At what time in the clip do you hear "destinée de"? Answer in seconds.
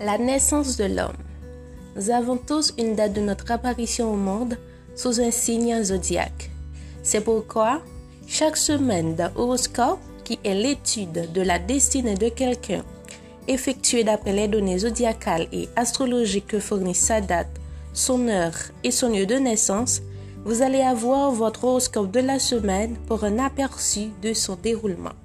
11.58-12.28